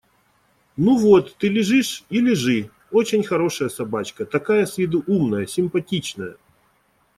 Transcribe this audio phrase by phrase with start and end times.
[0.77, 1.35] –Ну вот!
[1.35, 2.05] Ты лежишь?
[2.09, 2.71] И лежи…
[2.91, 4.25] Очень хорошая собачка…
[4.25, 6.37] такая с виду умная, симпатичная.